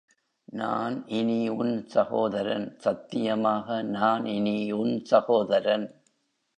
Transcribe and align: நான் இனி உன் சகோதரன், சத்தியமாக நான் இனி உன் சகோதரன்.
நான் 0.51 1.07
இனி 1.07 1.49
உன் 1.49 1.87
சகோதரன், 1.87 2.75
சத்தியமாக 2.77 3.81
நான் 3.81 4.25
இனி 4.25 4.71
உன் 4.71 5.05
சகோதரன். 5.05 5.85